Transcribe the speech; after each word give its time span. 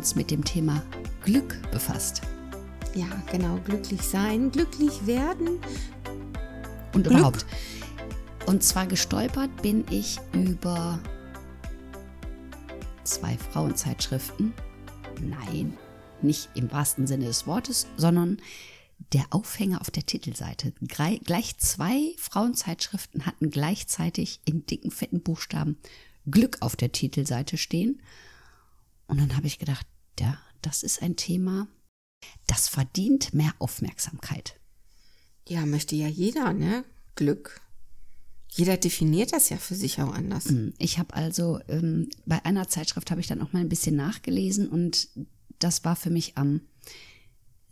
Uns 0.00 0.14
mit 0.14 0.30
dem 0.30 0.42
Thema 0.42 0.82
Glück 1.22 1.60
befasst. 1.72 2.22
Ja, 2.94 3.04
genau, 3.30 3.58
glücklich 3.66 4.00
sein, 4.00 4.50
glücklich 4.50 5.06
werden. 5.06 5.60
Und 6.94 7.02
Glück. 7.02 7.18
überhaupt. 7.18 7.44
Und 8.46 8.62
zwar 8.62 8.86
gestolpert 8.86 9.60
bin 9.60 9.84
ich 9.90 10.18
über 10.32 10.98
zwei 13.04 13.36
Frauenzeitschriften. 13.36 14.54
Nein, 15.20 15.76
nicht 16.22 16.48
im 16.54 16.72
wahrsten 16.72 17.06
Sinne 17.06 17.26
des 17.26 17.46
Wortes, 17.46 17.86
sondern 17.98 18.38
der 19.12 19.26
Aufhänger 19.28 19.82
auf 19.82 19.90
der 19.90 20.06
Titelseite. 20.06 20.72
Gleich 20.80 21.58
zwei 21.58 22.14
Frauenzeitschriften 22.16 23.26
hatten 23.26 23.50
gleichzeitig 23.50 24.40
in 24.46 24.64
dicken, 24.64 24.92
fetten 24.92 25.20
Buchstaben 25.20 25.76
Glück 26.24 26.56
auf 26.60 26.74
der 26.74 26.90
Titelseite 26.90 27.58
stehen. 27.58 28.00
Und 29.10 29.18
dann 29.20 29.36
habe 29.36 29.48
ich 29.48 29.58
gedacht, 29.58 29.86
ja, 30.18 30.38
das 30.62 30.82
ist 30.82 31.02
ein 31.02 31.16
Thema, 31.16 31.66
das 32.46 32.68
verdient 32.68 33.34
mehr 33.34 33.52
Aufmerksamkeit. 33.58 34.60
Ja, 35.48 35.66
möchte 35.66 35.96
ja 35.96 36.06
jeder, 36.06 36.52
ne? 36.52 36.84
Glück. 37.16 37.60
Jeder 38.48 38.76
definiert 38.76 39.32
das 39.32 39.48
ja 39.48 39.56
für 39.56 39.74
sich 39.74 40.00
auch 40.00 40.14
anders. 40.14 40.46
Hm, 40.46 40.74
ich 40.78 40.98
habe 40.98 41.14
also 41.14 41.60
ähm, 41.68 42.08
bei 42.24 42.44
einer 42.44 42.68
Zeitschrift 42.68 43.10
habe 43.10 43.20
ich 43.20 43.26
dann 43.26 43.42
auch 43.42 43.52
mal 43.52 43.60
ein 43.60 43.68
bisschen 43.68 43.96
nachgelesen 43.96 44.68
und 44.68 45.08
das 45.58 45.84
war 45.84 45.96
für 45.96 46.10
mich 46.10 46.36
am 46.36 46.60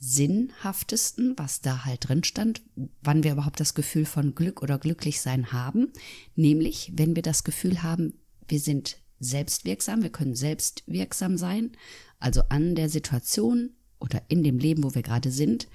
sinnhaftesten, 0.00 1.34
was 1.36 1.60
da 1.60 1.84
halt 1.84 2.08
drin 2.08 2.22
stand, 2.22 2.62
wann 3.02 3.22
wir 3.24 3.32
überhaupt 3.32 3.60
das 3.60 3.74
Gefühl 3.74 4.06
von 4.06 4.34
Glück 4.34 4.62
oder 4.62 4.78
Glücklichsein 4.78 5.52
haben, 5.52 5.92
nämlich 6.36 6.92
wenn 6.94 7.16
wir 7.16 7.22
das 7.22 7.42
Gefühl 7.42 7.82
haben, 7.82 8.14
wir 8.46 8.60
sind 8.60 8.98
selbstwirksam, 9.20 10.02
wir 10.02 10.10
können 10.10 10.34
selbstwirksam 10.34 11.36
sein, 11.36 11.72
also 12.18 12.42
an 12.48 12.74
der 12.74 12.88
Situation 12.88 13.70
oder 14.00 14.22
in 14.28 14.42
dem 14.42 14.58
Leben, 14.58 14.84
wo 14.84 14.94
wir 14.94 15.02
gerade 15.02 15.30
sind, 15.30 15.68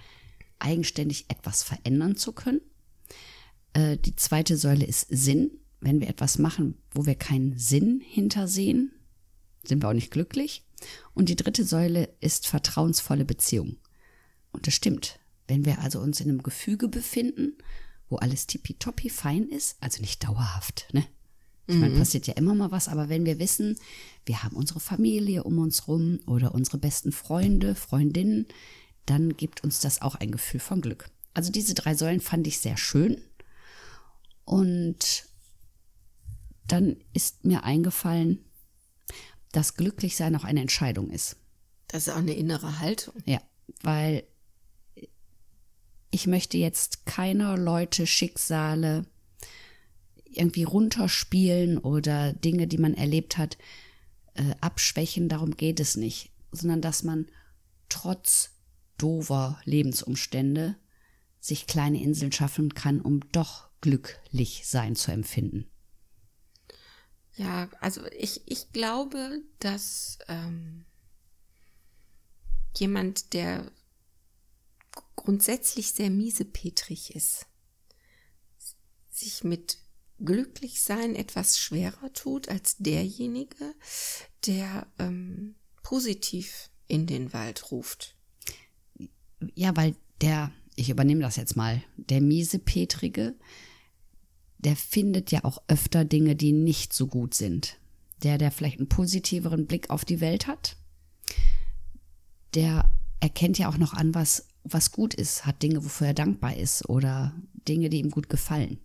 eigenständig 0.59 1.25
etwas 1.29 1.63
verändern 1.63 2.15
zu 2.15 2.31
können. 2.31 2.61
Äh, 3.73 3.97
die 3.97 4.15
zweite 4.15 4.57
Säule 4.57 4.85
ist 4.85 5.07
Sinn. 5.09 5.51
Wenn 5.81 5.99
wir 5.99 6.07
etwas 6.07 6.37
machen, 6.37 6.75
wo 6.91 7.05
wir 7.05 7.15
keinen 7.15 7.57
Sinn 7.57 8.01
hintersehen, 8.01 8.93
sind 9.63 9.83
wir 9.83 9.89
auch 9.89 9.93
nicht 9.93 10.11
glücklich. 10.11 10.65
Und 11.13 11.27
die 11.27 11.35
dritte 11.35 11.65
Säule 11.65 12.13
ist 12.21 12.47
vertrauensvolle 12.47 13.25
Beziehung. 13.25 13.77
Und 14.51 14.67
das 14.67 14.73
stimmt. 14.73 15.19
Wenn 15.47 15.65
wir 15.65 15.79
also 15.79 15.99
uns 15.99 16.21
in 16.21 16.29
einem 16.29 16.43
Gefüge 16.43 16.87
befinden, 16.87 17.57
wo 18.07 18.15
alles 18.17 18.47
tippitoppi 18.47 19.09
fein 19.09 19.49
ist, 19.49 19.77
also 19.81 20.01
nicht 20.01 20.23
dauerhaft, 20.23 20.87
ne? 20.93 21.05
Ich 21.65 21.75
meine, 21.75 21.95
mhm. 21.95 21.99
passiert 21.99 22.27
ja 22.27 22.33
immer 22.33 22.53
mal 22.53 22.71
was, 22.71 22.89
aber 22.89 23.07
wenn 23.07 23.25
wir 23.25 23.39
wissen, 23.39 23.77
wir 24.25 24.43
haben 24.43 24.55
unsere 24.55 24.81
Familie 24.81 25.43
um 25.43 25.59
uns 25.59 25.87
rum 25.87 26.19
oder 26.27 26.53
unsere 26.53 26.77
besten 26.77 27.11
Freunde, 27.13 27.73
Freundinnen, 27.75 28.47
dann 29.05 29.37
gibt 29.37 29.63
uns 29.63 29.79
das 29.79 30.01
auch 30.01 30.15
ein 30.15 30.31
Gefühl 30.31 30.59
von 30.59 30.81
Glück. 30.81 31.09
Also 31.33 31.51
diese 31.51 31.73
drei 31.73 31.95
Säulen 31.95 32.19
fand 32.19 32.47
ich 32.47 32.59
sehr 32.59 32.77
schön. 32.77 33.21
Und 34.45 35.25
dann 36.67 36.97
ist 37.13 37.45
mir 37.45 37.63
eingefallen, 37.63 38.39
dass 39.51 39.75
Glücklichsein 39.75 40.35
auch 40.35 40.43
eine 40.43 40.61
Entscheidung 40.61 41.09
ist. 41.11 41.37
Das 41.87 42.07
ist 42.07 42.13
auch 42.13 42.17
eine 42.17 42.33
innere 42.33 42.79
Haltung. 42.79 43.13
Ja, 43.25 43.41
weil 43.83 44.23
ich 46.11 46.27
möchte 46.27 46.57
jetzt 46.57 47.05
keiner 47.05 47.57
Leute 47.57 48.05
Schicksale 48.05 49.05
irgendwie 50.37 50.63
runterspielen 50.63 51.77
oder 51.77 52.33
Dinge, 52.33 52.67
die 52.67 52.77
man 52.77 52.93
erlebt 52.93 53.37
hat, 53.37 53.57
äh, 54.33 54.55
abschwächen. 54.61 55.29
Darum 55.29 55.55
geht 55.57 55.79
es 55.79 55.95
nicht, 55.95 56.31
sondern 56.51 56.81
dass 56.81 57.03
man 57.03 57.27
trotz 57.89 58.51
dover 58.97 59.59
Lebensumstände 59.65 60.75
sich 61.39 61.67
kleine 61.67 62.01
Inseln 62.01 62.31
schaffen 62.31 62.73
kann, 62.73 63.01
um 63.01 63.19
doch 63.31 63.69
glücklich 63.81 64.63
sein 64.65 64.95
zu 64.95 65.11
empfinden. 65.11 65.69
Ja, 67.35 67.69
also 67.79 68.05
ich, 68.17 68.41
ich 68.45 68.71
glaube, 68.71 69.41
dass 69.59 70.19
ähm, 70.27 70.85
jemand, 72.75 73.33
der 73.33 73.71
grundsätzlich 75.15 75.91
sehr 75.91 76.09
miesepetrig 76.09 77.15
ist, 77.15 77.47
sich 79.09 79.43
mit 79.43 79.77
glücklich 80.25 80.81
sein 80.81 81.15
etwas 81.15 81.57
schwerer 81.59 82.11
tut 82.13 82.49
als 82.49 82.77
derjenige, 82.77 83.75
der 84.45 84.87
ähm, 84.99 85.55
positiv 85.81 86.69
in 86.87 87.05
den 87.05 87.33
Wald 87.33 87.71
ruft. 87.71 88.15
Ja, 89.55 89.75
weil 89.75 89.95
der, 90.21 90.51
ich 90.75 90.89
übernehme 90.89 91.21
das 91.21 91.35
jetzt 91.35 91.55
mal, 91.55 91.83
der 91.97 92.21
miesepetrige, 92.21 93.35
der 94.57 94.75
findet 94.75 95.31
ja 95.31 95.43
auch 95.43 95.61
öfter 95.67 96.05
Dinge, 96.05 96.35
die 96.35 96.53
nicht 96.53 96.93
so 96.93 97.07
gut 97.07 97.33
sind. 97.33 97.79
Der, 98.23 98.37
der 98.37 98.51
vielleicht 98.51 98.79
einen 98.79 98.87
positiveren 98.87 99.67
Blick 99.67 99.89
auf 99.89 100.05
die 100.05 100.21
Welt 100.21 100.47
hat, 100.47 100.77
der 102.53 102.89
erkennt 103.19 103.57
ja 103.57 103.67
auch 103.69 103.77
noch 103.77 103.93
an, 103.93 104.15
was, 104.15 104.47
was 104.63 104.91
gut 104.91 105.13
ist, 105.13 105.45
hat 105.45 105.61
Dinge, 105.61 105.83
wofür 105.83 106.07
er 106.07 106.13
dankbar 106.13 106.55
ist 106.55 106.87
oder 106.87 107.35
Dinge, 107.67 107.89
die 107.89 107.99
ihm 107.99 108.11
gut 108.11 108.29
gefallen. 108.29 108.79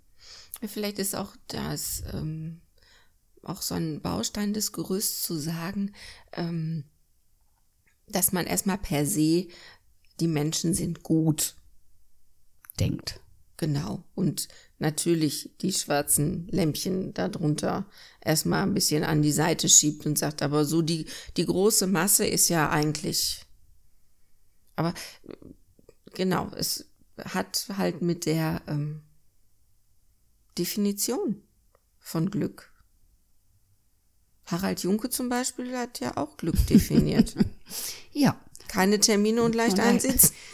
Vielleicht 0.67 0.99
ist 0.99 1.15
auch 1.15 1.37
das 1.47 2.03
ähm, 2.13 2.61
auch 3.43 3.63
so 3.63 3.75
ein 3.75 4.01
Baustein 4.01 4.53
des 4.53 4.73
Gerüsts 4.73 5.23
zu 5.23 5.37
sagen, 5.37 5.93
ähm, 6.33 6.85
dass 8.09 8.33
man 8.33 8.47
erstmal 8.47 8.79
per 8.79 9.07
se 9.07 9.49
die 10.21 10.29
Menschen 10.29 10.75
sind 10.75 11.03
gut 11.03 11.55
denkt. 12.81 13.21
Genau. 13.57 14.05
Und 14.15 14.49
natürlich 14.79 15.51
die 15.61 15.73
schwarzen 15.73 16.47
Lämpchen 16.49 17.13
darunter 17.13 17.87
erstmal 18.21 18.63
ein 18.63 18.75
bisschen 18.75 19.03
an 19.03 19.21
die 19.21 19.33
Seite 19.33 19.69
schiebt 19.69 20.07
und 20.07 20.17
sagt, 20.17 20.43
aber 20.43 20.65
so 20.65 20.81
die, 20.81 21.07
die 21.37 21.45
große 21.45 21.89
Masse 21.89 22.25
ist 22.25 22.49
ja 22.49 22.71
eigentlich. 22.71 23.45
Aber 24.77 24.95
genau, 26.15 26.51
es 26.57 26.89
hat 27.19 27.67
halt 27.77 28.01
mit 28.01 28.27
der 28.27 28.63
ähm, 28.69 29.03
Definition 30.59 31.43
von 31.99 32.31
Glück. 32.31 32.73
Harald 34.47 34.83
Junke 34.83 35.11
zum 35.11 35.29
Beispiel 35.29 35.77
hat 35.77 36.01
ja 36.01 36.17
auch 36.17 36.37
Glück 36.37 36.67
definiert. 36.67 37.35
ja. 38.13 38.39
Keine 38.67 38.99
Termine 39.01 39.43
und 39.43 39.55
leicht 39.55 39.81
einsitzen. 39.81 40.35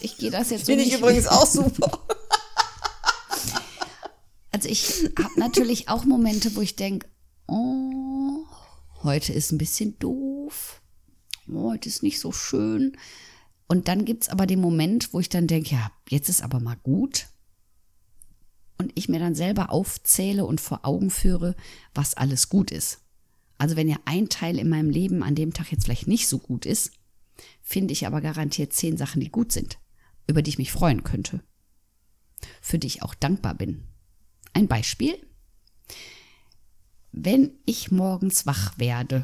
Ich 0.00 0.16
gehe 0.16 0.30
das 0.30 0.50
jetzt 0.50 0.66
Finde 0.66 0.84
so 0.84 0.90
ich 0.90 0.96
übrigens 0.96 1.26
auch 1.26 1.46
super. 1.46 2.06
Also 4.52 4.68
ich 4.68 5.10
habe 5.18 5.40
natürlich 5.40 5.88
auch 5.88 6.04
Momente, 6.04 6.54
wo 6.54 6.60
ich 6.60 6.76
denke, 6.76 7.08
oh, 7.48 8.44
heute 9.02 9.32
ist 9.32 9.50
ein 9.50 9.58
bisschen 9.58 9.98
doof. 9.98 10.80
Oh, 11.48 11.70
heute 11.70 11.88
ist 11.88 12.04
nicht 12.04 12.20
so 12.20 12.30
schön. 12.30 12.96
Und 13.66 13.88
dann 13.88 14.04
gibt 14.04 14.24
es 14.24 14.28
aber 14.28 14.46
den 14.46 14.60
Moment, 14.60 15.12
wo 15.12 15.18
ich 15.18 15.30
dann 15.30 15.48
denke, 15.48 15.74
ja, 15.74 15.90
jetzt 16.08 16.28
ist 16.28 16.42
aber 16.42 16.60
mal 16.60 16.76
gut 16.76 17.26
und 18.82 18.92
ich 18.96 19.08
mir 19.08 19.20
dann 19.20 19.34
selber 19.34 19.70
aufzähle 19.70 20.44
und 20.44 20.60
vor 20.60 20.80
Augen 20.84 21.10
führe, 21.10 21.54
was 21.94 22.14
alles 22.14 22.48
gut 22.48 22.70
ist. 22.70 23.00
Also 23.58 23.76
wenn 23.76 23.88
ja 23.88 23.96
ein 24.04 24.28
Teil 24.28 24.58
in 24.58 24.68
meinem 24.68 24.90
Leben 24.90 25.22
an 25.22 25.34
dem 25.34 25.52
Tag 25.52 25.70
jetzt 25.70 25.84
vielleicht 25.84 26.08
nicht 26.08 26.26
so 26.26 26.38
gut 26.38 26.66
ist, 26.66 26.92
finde 27.62 27.92
ich 27.92 28.06
aber 28.06 28.20
garantiert 28.20 28.72
zehn 28.72 28.96
Sachen, 28.96 29.20
die 29.20 29.30
gut 29.30 29.52
sind, 29.52 29.78
über 30.26 30.42
die 30.42 30.50
ich 30.50 30.58
mich 30.58 30.72
freuen 30.72 31.04
könnte, 31.04 31.42
für 32.60 32.78
die 32.78 32.88
ich 32.88 33.02
auch 33.02 33.14
dankbar 33.14 33.54
bin. 33.54 33.84
Ein 34.52 34.66
Beispiel. 34.66 35.14
Wenn 37.12 37.52
ich 37.66 37.90
morgens 37.90 38.46
wach 38.46 38.78
werde 38.78 39.22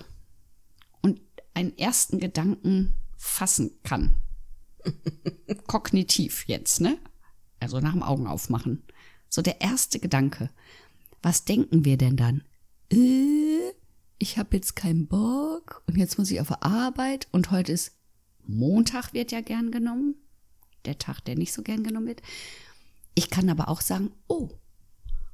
und 1.02 1.20
einen 1.55 1.76
ersten 1.76 2.20
Gedanken 2.20 2.94
fassen 3.16 3.72
kann, 3.82 4.14
kognitiv 5.66 6.46
jetzt, 6.46 6.81
ne? 6.81 6.99
Also 7.60 7.81
nach 7.81 7.93
dem 7.93 8.05
Augen 8.05 8.28
aufmachen, 8.28 8.84
so 9.29 9.43
der 9.43 9.61
erste 9.61 9.99
Gedanke. 9.99 10.51
Was 11.23 11.45
denken 11.45 11.85
wir 11.85 11.97
denn 11.97 12.17
dann? 12.17 12.43
Äh, 12.93 13.73
ich 14.19 14.39
habe 14.39 14.57
jetzt 14.57 14.77
keinen 14.77 15.07
Bock 15.07 15.83
und 15.87 15.97
jetzt 15.97 16.19
muss 16.19 16.31
ich 16.31 16.41
auf 16.41 16.63
Arbeit 16.63 17.29
und 17.31 17.51
heute 17.51 17.73
ist 17.73 17.93
Montag 18.47 19.13
wird 19.13 19.31
ja 19.31 19.41
gern 19.41 19.71
genommen, 19.71 20.15
der 20.85 20.99
Tag, 20.99 21.21
der 21.21 21.37
nicht 21.37 21.53
so 21.53 21.63
gern 21.63 21.85
genommen 21.85 22.07
wird. 22.07 22.23
Ich 23.15 23.31
kann 23.31 23.49
aber 23.51 23.69
auch 23.69 23.81
sagen, 23.81 24.11
oh, 24.27 24.49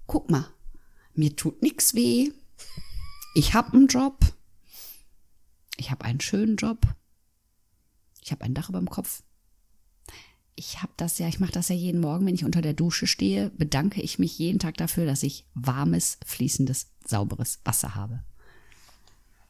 guck 0.06 0.30
mal, 0.30 0.48
mir 1.14 1.36
tut 1.36 1.62
nichts 1.62 1.94
weh, 1.94 2.32
ich 3.34 3.54
habe 3.54 3.72
einen 3.72 3.86
Job, 3.86 4.18
ich 5.76 5.90
habe 5.90 6.04
einen 6.04 6.20
schönen 6.20 6.56
Job, 6.56 6.86
ich 8.22 8.32
habe 8.32 8.44
ein 8.44 8.54
Dach 8.54 8.68
über 8.68 8.78
dem 8.78 8.90
Kopf. 8.90 9.22
Ich 10.56 10.82
habe 10.82 10.92
das 10.96 11.18
ja, 11.18 11.26
ich 11.28 11.40
mache 11.40 11.52
das 11.52 11.68
ja 11.68 11.74
jeden 11.74 12.00
Morgen, 12.00 12.26
wenn 12.26 12.34
ich 12.34 12.44
unter 12.44 12.62
der 12.62 12.74
Dusche 12.74 13.06
stehe, 13.06 13.50
bedanke 13.50 14.00
ich 14.00 14.18
mich 14.18 14.38
jeden 14.38 14.58
Tag 14.58 14.76
dafür, 14.76 15.04
dass 15.04 15.22
ich 15.22 15.46
warmes, 15.54 16.18
fließendes, 16.24 16.90
sauberes 17.04 17.60
Wasser 17.64 17.94
habe. 17.94 18.22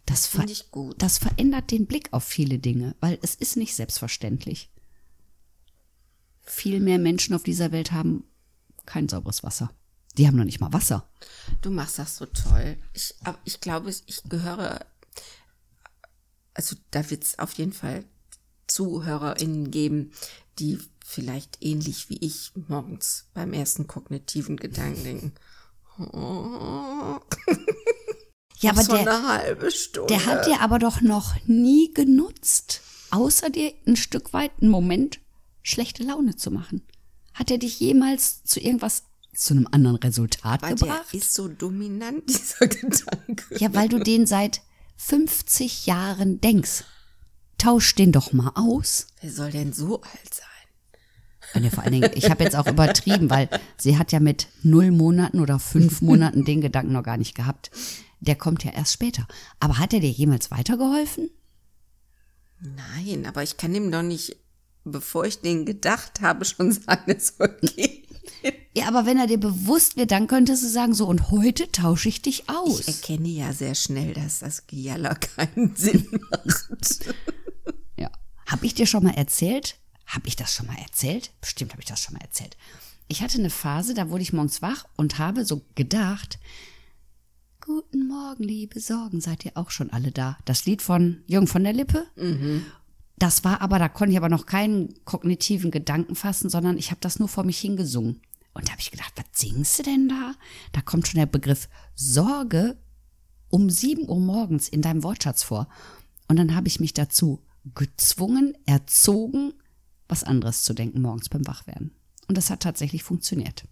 Das, 0.06 0.26
ver 0.26 0.44
ich 0.44 0.70
gut. 0.70 1.00
das 1.00 1.18
verändert 1.18 1.70
den 1.70 1.86
Blick 1.86 2.12
auf 2.12 2.24
viele 2.24 2.58
Dinge, 2.58 2.94
weil 3.00 3.18
es 3.22 3.34
ist 3.34 3.56
nicht 3.56 3.74
selbstverständlich. 3.74 4.70
Viel 6.42 6.80
mehr 6.80 6.98
Menschen 6.98 7.34
auf 7.34 7.42
dieser 7.42 7.72
Welt 7.72 7.92
haben 7.92 8.24
kein 8.84 9.08
sauberes 9.08 9.42
Wasser. 9.42 9.70
Die 10.16 10.26
haben 10.26 10.36
noch 10.36 10.44
nicht 10.44 10.60
mal 10.60 10.72
Wasser. 10.72 11.08
Du 11.62 11.70
machst 11.70 11.98
das 11.98 12.16
so 12.16 12.26
toll. 12.26 12.76
Ich, 12.92 13.14
ich 13.44 13.60
glaube, 13.60 13.90
ich 13.90 14.22
gehöre, 14.24 14.84
also 16.52 16.76
da 16.90 17.08
wird 17.10 17.24
es 17.24 17.38
auf 17.38 17.52
jeden 17.54 17.72
Fall 17.72 18.04
ZuhörerInnen 18.66 19.70
geben, 19.70 20.12
die 20.58 20.78
vielleicht 21.06 21.58
ähnlich 21.60 22.08
wie 22.08 22.18
ich 22.18 22.50
morgens 22.68 23.26
beim 23.34 23.52
ersten 23.52 23.86
kognitiven 23.86 24.56
Gedanken 24.56 25.04
denken. 25.04 25.32
Oh. 25.96 27.20
Ja, 28.58 28.72
aber 28.72 28.82
so 28.82 28.94
der, 28.94 29.54
der 30.08 30.26
hat 30.26 30.44
dir 30.44 30.60
aber 30.60 30.80
doch 30.80 31.02
noch 31.02 31.36
nie 31.46 31.94
genutzt, 31.94 32.80
außer 33.12 33.48
dir 33.48 33.72
ein 33.86 33.94
Stück 33.94 34.32
weit 34.32 34.50
einen 34.60 34.72
Moment 34.72 35.20
schlechte 35.62 36.02
Laune 36.02 36.34
zu 36.34 36.50
machen. 36.50 36.82
Hat 37.32 37.52
er 37.52 37.58
dich 37.58 37.78
jemals 37.78 38.42
zu 38.42 38.58
irgendwas, 38.58 39.04
zu 39.36 39.54
einem 39.54 39.68
anderen 39.70 39.98
Resultat 39.98 40.62
Weil 40.62 40.74
gebracht? 40.74 41.12
der 41.12 41.20
ist 41.20 41.32
so 41.32 41.46
dominant, 41.46 42.24
dieser 42.28 42.66
Gedanke. 42.66 43.56
Ja, 43.58 43.72
weil 43.72 43.88
du 43.88 44.00
den 44.00 44.26
seit 44.26 44.62
50 44.96 45.86
Jahren 45.86 46.40
denkst. 46.40 46.82
Tausch 47.56 47.94
den 47.94 48.10
doch 48.10 48.32
mal 48.32 48.50
aus. 48.56 49.06
Wer 49.20 49.30
soll 49.30 49.52
denn 49.52 49.72
so 49.72 50.02
alt 50.02 50.34
sein? 50.34 50.53
Und 51.54 51.64
ja, 51.64 51.70
vor 51.70 51.84
allen 51.84 51.92
Dingen, 51.92 52.10
ich 52.14 52.30
habe 52.30 52.42
jetzt 52.42 52.56
auch 52.56 52.66
übertrieben, 52.66 53.30
weil 53.30 53.48
sie 53.76 53.96
hat 53.96 54.12
ja 54.12 54.20
mit 54.20 54.48
null 54.62 54.90
Monaten 54.90 55.40
oder 55.40 55.58
fünf 55.58 56.02
Monaten 56.02 56.44
den 56.44 56.60
Gedanken 56.60 56.92
noch 56.92 57.04
gar 57.04 57.16
nicht 57.16 57.34
gehabt. 57.34 57.70
Der 58.20 58.34
kommt 58.34 58.64
ja 58.64 58.72
erst 58.72 58.92
später. 58.92 59.26
Aber 59.60 59.78
hat 59.78 59.92
er 59.92 60.00
dir 60.00 60.10
jemals 60.10 60.50
weitergeholfen? 60.50 61.30
Nein, 62.60 63.26
aber 63.26 63.42
ich 63.42 63.56
kann 63.56 63.74
ihm 63.74 63.92
doch 63.92 64.02
nicht, 64.02 64.36
bevor 64.84 65.26
ich 65.26 65.40
den 65.40 65.64
gedacht 65.66 66.20
habe, 66.20 66.44
schon 66.44 66.72
sagen, 66.72 67.12
es 67.12 67.34
soll 67.36 67.56
gehen. 67.60 68.02
Ja, 68.76 68.88
aber 68.88 69.06
wenn 69.06 69.18
er 69.18 69.28
dir 69.28 69.38
bewusst 69.38 69.96
wird, 69.96 70.10
dann 70.10 70.26
könntest 70.26 70.64
du 70.64 70.68
sagen, 70.68 70.94
so, 70.94 71.06
und 71.06 71.30
heute 71.30 71.70
tausche 71.70 72.08
ich 72.08 72.22
dich 72.22 72.48
aus. 72.48 72.80
Ich 72.80 72.88
erkenne 72.88 73.28
ja 73.28 73.52
sehr 73.52 73.74
schnell, 73.74 74.14
dass 74.14 74.40
das 74.40 74.66
Gialla 74.66 75.14
keinen 75.14 75.76
Sinn 75.76 76.08
macht. 76.30 77.14
Ja. 77.96 78.10
Hab 78.46 78.64
ich 78.64 78.74
dir 78.74 78.86
schon 78.86 79.04
mal 79.04 79.14
erzählt? 79.14 79.76
Hab 80.06 80.26
ich 80.26 80.36
das 80.36 80.54
schon 80.54 80.66
mal 80.66 80.78
erzählt? 80.78 81.30
Bestimmt 81.40 81.72
habe 81.72 81.82
ich 81.82 81.88
das 81.88 82.00
schon 82.02 82.14
mal 82.14 82.22
erzählt. 82.22 82.56
Ich 83.08 83.22
hatte 83.22 83.38
eine 83.38 83.50
Phase, 83.50 83.94
da 83.94 84.10
wurde 84.10 84.22
ich 84.22 84.32
morgens 84.32 84.62
wach 84.62 84.84
und 84.96 85.18
habe 85.18 85.44
so 85.44 85.62
gedacht, 85.74 86.38
Guten 87.66 88.08
Morgen, 88.08 88.44
liebe 88.44 88.78
Sorgen, 88.78 89.22
seid 89.22 89.46
ihr 89.46 89.52
auch 89.54 89.70
schon 89.70 89.88
alle 89.88 90.12
da? 90.12 90.36
Das 90.44 90.66
Lied 90.66 90.82
von 90.82 91.22
Jürgen 91.26 91.46
von 91.46 91.64
der 91.64 91.72
Lippe? 91.72 92.04
Das 93.16 93.42
war 93.42 93.62
aber, 93.62 93.78
da 93.78 93.88
konnte 93.88 94.12
ich 94.12 94.18
aber 94.18 94.28
noch 94.28 94.44
keinen 94.44 94.92
kognitiven 95.06 95.70
Gedanken 95.70 96.14
fassen, 96.14 96.50
sondern 96.50 96.76
ich 96.76 96.90
habe 96.90 97.00
das 97.00 97.18
nur 97.18 97.28
vor 97.28 97.42
mich 97.44 97.58
hingesungen. 97.58 98.20
Und 98.52 98.68
da 98.68 98.72
habe 98.72 98.82
ich 98.82 98.90
gedacht, 98.90 99.14
was 99.16 99.24
singst 99.32 99.78
du 99.78 99.82
denn 99.82 100.10
da? 100.10 100.34
Da 100.72 100.82
kommt 100.82 101.08
schon 101.08 101.18
der 101.18 101.24
Begriff 101.24 101.70
Sorge 101.94 102.76
um 103.48 103.70
7 103.70 104.10
Uhr 104.10 104.20
morgens 104.20 104.68
in 104.68 104.82
deinem 104.82 105.02
Wortschatz 105.02 105.42
vor. 105.42 105.66
Und 106.28 106.36
dann 106.36 106.54
habe 106.54 106.68
ich 106.68 106.80
mich 106.80 106.92
dazu 106.92 107.40
gezwungen, 107.74 108.58
erzogen, 108.66 109.54
was 110.08 110.24
anderes 110.24 110.62
zu 110.62 110.74
denken 110.74 111.02
morgens 111.02 111.28
beim 111.28 111.46
Wachwerden. 111.46 111.92
Und 112.28 112.36
das 112.36 112.50
hat 112.50 112.60
tatsächlich 112.60 113.02
funktioniert. 113.02 113.64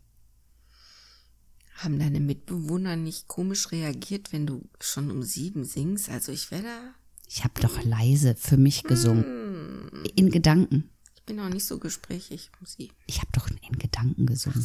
Haben 1.76 1.98
deine 1.98 2.20
Mitbewohner 2.20 2.96
nicht 2.96 3.28
komisch 3.28 3.72
reagiert, 3.72 4.32
wenn 4.32 4.46
du 4.46 4.68
schon 4.80 5.10
um 5.10 5.22
sieben 5.22 5.64
singst? 5.64 6.08
Also 6.10 6.30
ich 6.32 6.50
wäre 6.50 6.62
da, 6.62 6.94
Ich 7.26 7.44
habe 7.44 7.60
doch 7.60 7.82
leise 7.82 8.34
für 8.34 8.56
mich 8.56 8.84
gesungen. 8.84 9.90
In 10.14 10.30
Gedanken. 10.30 10.90
ich 11.16 11.22
bin 11.24 11.40
auch 11.40 11.48
nicht 11.48 11.64
so 11.64 11.78
gesprächig 11.78 12.50
um 12.60 12.66
sieben. 12.66 12.94
Ich 13.06 13.18
habe 13.20 13.30
doch 13.32 13.48
in 13.48 13.78
Gedanken 13.78 14.26
gesungen. 14.26 14.64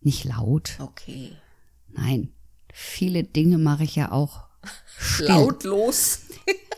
Nicht 0.00 0.24
laut. 0.24 0.76
Okay. 0.78 1.36
Nein. 1.88 2.32
Viele 2.72 3.24
Dinge 3.24 3.56
mache 3.58 3.84
ich 3.84 3.96
ja 3.96 4.12
auch 4.12 4.46
still. 4.98 5.26
Lautlos. 5.28 6.20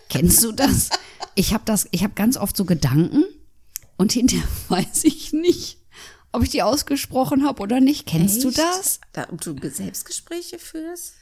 Kennst 0.08 0.42
du 0.44 0.52
das? 0.52 0.90
Ich 1.34 1.52
habe 1.52 1.64
das, 1.66 1.88
ich 1.90 2.02
habe 2.04 2.14
ganz 2.14 2.36
oft 2.36 2.56
so 2.56 2.64
Gedanken 2.64 3.24
und 3.98 4.12
hinterher 4.12 4.48
weiß 4.68 5.04
ich 5.04 5.34
nicht, 5.34 5.78
ob 6.32 6.42
ich 6.42 6.50
die 6.50 6.62
ausgesprochen 6.62 7.44
habe 7.44 7.62
oder 7.62 7.80
nicht. 7.80 8.06
Kennst 8.06 8.42
du 8.42 8.48
Echt? 8.48 8.58
das? 8.58 9.00
Da, 9.12 9.28
ob 9.30 9.42
du 9.42 9.54
Selbstgespräche 9.68 10.58
führst? 10.58 11.14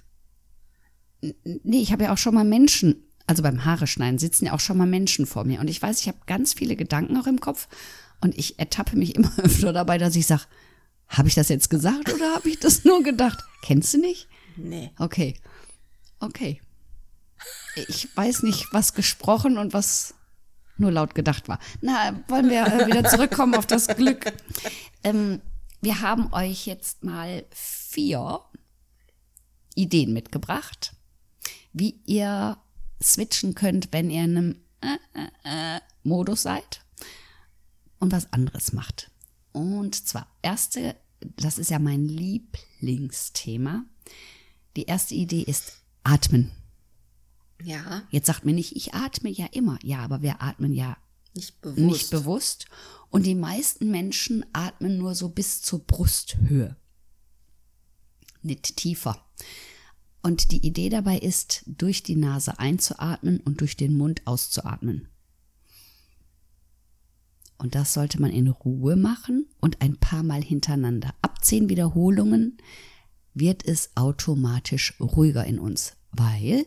Nee, 1.43 1.81
ich 1.81 1.90
habe 1.90 2.05
ja 2.05 2.12
auch 2.12 2.19
schon 2.19 2.34
mal 2.34 2.44
Menschen, 2.44 3.02
also 3.26 3.43
beim 3.43 3.64
Haare 3.64 3.88
schneiden 3.88 4.19
sitzen 4.19 4.46
ja 4.46 4.52
auch 4.52 4.61
schon 4.61 4.76
mal 4.76 4.87
Menschen 4.87 5.26
vor 5.26 5.44
mir 5.44 5.58
und 5.58 5.69
ich 5.69 5.82
weiß, 5.82 6.00
ich 6.00 6.08
habe 6.08 6.19
ganz 6.26 6.52
viele 6.55 6.76
Gedanken 6.76 7.17
auch 7.17 7.26
im 7.26 7.40
Kopf 7.40 7.67
und 8.20 8.38
ich 8.38 8.58
ertappe 8.58 8.96
mich 8.96 9.17
immer 9.17 9.32
öfter 9.43 9.73
dabei, 9.73 9.99
dass 9.99 10.14
ich 10.14 10.26
sage, 10.26 10.44
habe 11.08 11.28
ich 11.28 11.34
das 11.34 11.49
jetzt 11.49 11.70
gesagt 11.70 12.12
oder 12.12 12.34
habe 12.34 12.49
ich 12.49 12.61
das 12.61 12.84
nur 12.84 13.02
gedacht? 13.02 13.43
Kennst 13.62 13.94
du 13.94 13.99
nicht? 13.99 14.28
Nee. 14.56 14.90
Okay. 14.99 15.34
Okay. 16.20 16.61
Ich 17.88 18.08
weiß 18.17 18.43
nicht, 18.43 18.67
was 18.73 18.94
gesprochen 18.94 19.58
und 19.58 19.73
was 19.73 20.14
nur 20.78 20.93
laut 20.93 21.14
gedacht 21.14 21.49
war. 21.49 21.58
Na, 21.81 22.19
wollen 22.28 22.50
wir 22.50 22.67
äh, 22.67 22.87
wieder 22.87 23.05
zurückkommen 23.05 23.55
auf 23.55 23.67
das 23.67 23.88
Glück. 23.88 24.32
Ähm, 25.02 25.40
wir 25.81 26.00
haben 26.00 26.32
euch 26.32 26.67
jetzt 26.67 27.05
mal 27.05 27.44
vier 27.50 28.40
Ideen 29.75 30.12
mitgebracht, 30.12 30.94
wie 31.73 32.00
ihr 32.06 32.56
switchen 33.02 33.55
könnt, 33.55 33.93
wenn 33.93 34.11
ihr 34.11 34.25
in 34.25 34.37
einem 34.37 34.56
äh, 34.81 34.96
äh, 35.14 35.76
äh, 35.76 35.80
Modus 36.02 36.42
seid 36.42 36.83
und 37.99 38.12
was 38.12 38.33
anderes 38.33 38.73
macht. 38.73 39.11
Und 39.52 39.95
zwar 39.95 40.26
erste, 40.42 40.97
das 41.21 41.59
ist 41.59 41.71
ja 41.71 41.78
mein 41.78 42.06
Lieblingsthema. 42.06 43.85
Die 44.76 44.85
erste 44.85 45.14
Idee 45.14 45.42
ist 45.42 45.83
atmen. 46.04 46.52
Ja, 47.63 48.03
Jetzt 48.11 48.27
sagt 48.27 48.45
mir 48.45 48.53
nicht, 48.53 48.77
ich 48.77 48.95
atme 48.95 49.31
ja 49.31 49.47
immer. 49.47 49.79
Ja, 49.83 50.01
aber 50.01 50.23
wir 50.23 50.43
atmen 50.43 50.73
ja 50.73 50.97
nicht 51.35 51.61
bewusst. 51.61 51.79
nicht 51.79 52.11
bewusst. 52.11 52.67
Und 53.11 53.25
die 53.25 53.35
meisten 53.35 53.91
Menschen 53.91 54.45
atmen 54.53 54.99
nur 54.99 55.15
so 55.15 55.29
bis 55.29 55.63
zur 55.63 55.81
Brusthöhe. 55.81 56.77
Nicht 58.43 58.77
tiefer. 58.77 59.25
Und 60.23 60.51
die 60.51 60.67
Idee 60.67 60.89
dabei 60.89 61.19
ist, 61.19 61.63
durch 61.67 62.03
die 62.03 62.17
Nase 62.17 62.59
einzuatmen 62.59 63.41
und 63.41 63.61
durch 63.61 63.77
den 63.77 63.97
Mund 63.97 64.27
auszuatmen. 64.27 65.09
Und 67.59 67.75
das 67.75 67.95
sollte 67.95 68.21
man 68.21 68.33
in 68.33 68.49
Ruhe 68.49 68.97
machen 68.97 69.47
und 69.61 69.81
ein 69.81 69.97
paar 69.97 70.23
Mal 70.23 70.43
hintereinander. 70.43 71.15
Ab 71.23 71.45
zehn 71.45 71.69
Wiederholungen 71.69 72.59
wird 73.35 73.65
es 73.65 73.91
automatisch 73.95 74.99
ruhiger 75.01 75.45
in 75.45 75.59
uns, 75.59 75.95
weil 76.11 76.67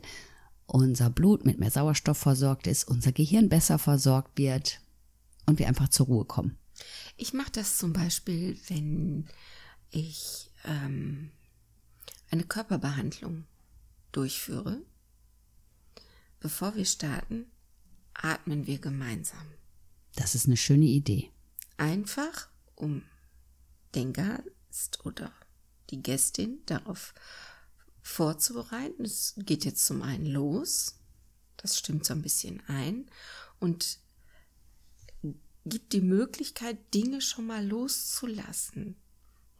unser 0.69 1.09
Blut 1.09 1.45
mit 1.45 1.59
mehr 1.59 1.71
Sauerstoff 1.71 2.17
versorgt 2.17 2.67
ist, 2.67 2.85
unser 2.85 3.11
Gehirn 3.11 3.49
besser 3.49 3.79
versorgt 3.79 4.37
wird 4.37 4.81
und 5.45 5.59
wir 5.59 5.67
einfach 5.67 5.89
zur 5.89 6.07
Ruhe 6.07 6.25
kommen. 6.25 6.57
Ich 7.17 7.33
mache 7.33 7.51
das 7.51 7.77
zum 7.77 7.93
Beispiel, 7.93 8.57
wenn 8.67 9.27
ich 9.91 10.51
ähm, 10.65 11.31
eine 12.31 12.43
Körperbehandlung 12.43 13.45
durchführe. 14.11 14.81
Bevor 16.39 16.75
wir 16.75 16.85
starten, 16.85 17.45
atmen 18.13 18.67
wir 18.67 18.79
gemeinsam. 18.79 19.45
Das 20.15 20.35
ist 20.35 20.45
eine 20.45 20.57
schöne 20.57 20.85
Idee. 20.85 21.31
Einfach, 21.77 22.49
um 22.75 23.03
den 23.95 24.13
Gast 24.13 25.05
oder 25.05 25.31
die 25.89 26.01
Gästin 26.01 26.59
darauf 26.65 27.13
vorzubereiten. 28.01 29.05
Es 29.05 29.35
geht 29.37 29.65
jetzt 29.65 29.85
zum 29.85 30.01
einen 30.01 30.25
los. 30.25 30.95
Das 31.57 31.77
stimmt 31.77 32.05
so 32.05 32.13
ein 32.13 32.21
bisschen 32.21 32.61
ein. 32.67 33.09
Und 33.59 33.99
gibt 35.65 35.93
die 35.93 36.01
Möglichkeit, 36.01 36.77
Dinge 36.93 37.21
schon 37.21 37.47
mal 37.47 37.65
loszulassen. 37.65 38.95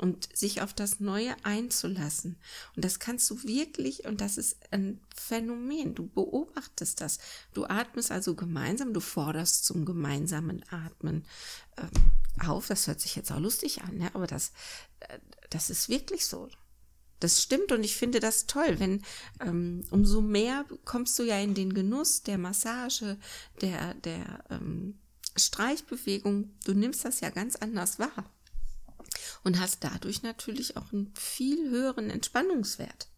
und 0.02 0.30
sich 0.34 0.62
auf 0.62 0.74
das 0.74 1.02
Neue 1.02 1.36
einzulassen. 1.44 2.38
Und 2.76 2.86
das 2.86 3.00
kannst 3.00 3.30
du 3.30 3.44
wirklich, 3.44 4.06
und 4.06 4.22
das 4.22 4.38
ist 4.38 4.56
ein 4.72 5.02
Phänomen, 5.14 5.94
du 5.94 6.08
beobachtest 6.08 7.02
das. 7.02 7.20
Du 7.54 7.66
atmest 7.66 8.10
also 8.10 8.34
gemeinsam, 8.34 8.94
du 8.94 9.02
forderst 9.02 9.66
zum 9.66 9.84
gemeinsamen 9.84 10.64
Atmen 10.70 11.26
ähm, 11.76 12.48
auf. 12.48 12.68
Das 12.68 12.88
hört 12.88 13.02
sich 13.02 13.18
jetzt 13.18 13.30
auch 13.34 13.42
lustig 13.42 13.82
an, 13.82 14.00
ja, 14.00 14.10
aber 14.14 14.26
das, 14.26 14.54
äh, 15.02 15.20
das 15.50 15.70
ist 15.70 15.90
wirklich 15.90 16.26
so. 16.26 16.48
Das 17.20 17.42
stimmt 17.42 17.72
und 17.72 17.84
ich 17.84 17.96
finde 17.96 18.20
das 18.20 18.46
toll, 18.46 18.80
wenn 18.80 19.04
ähm, 19.42 19.84
umso 19.92 20.22
mehr 20.22 20.66
kommst 20.86 21.20
du 21.20 21.24
ja 21.24 21.40
in 21.40 21.54
den 21.54 21.74
Genuss 21.74 22.24
der 22.24 22.38
Massage, 22.38 23.18
der, 23.62 23.94
der 23.96 24.44
ähm, 24.50 25.00
Streichbewegung. 25.36 26.52
Du 26.66 26.74
nimmst 26.74 27.04
das 27.04 27.20
ja 27.20 27.30
ganz 27.30 27.56
anders 27.58 28.00
wahr 28.00 28.32
und 29.44 29.60
hast 29.60 29.84
dadurch 29.84 30.24
natürlich 30.24 30.78
auch 30.78 30.94
einen 30.94 31.14
viel 31.16 31.70
höheren 31.70 32.10
Entspannungswert. 32.10 33.10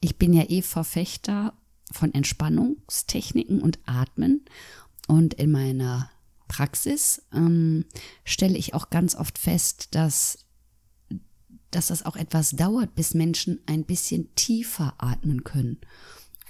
Ich 0.00 0.16
bin 0.16 0.32
ja 0.32 0.44
eh 0.48 0.62
Verfechter 0.62 1.54
von 1.92 2.14
Entspannungstechniken 2.14 3.60
und 3.60 3.78
Atmen 3.86 4.44
und 5.06 5.34
in 5.34 5.50
meiner 5.50 6.10
Praxis 6.48 7.22
ähm, 7.32 7.84
stelle 8.24 8.56
ich 8.56 8.74
auch 8.74 8.90
ganz 8.90 9.14
oft 9.14 9.38
fest, 9.38 9.94
dass 9.94 10.46
dass 11.70 11.88
das 11.88 12.04
auch 12.04 12.16
etwas 12.16 12.50
dauert, 12.50 12.94
bis 12.94 13.14
Menschen 13.14 13.60
ein 13.66 13.84
bisschen 13.84 14.34
tiefer 14.34 14.94
atmen 14.98 15.44
können. 15.44 15.78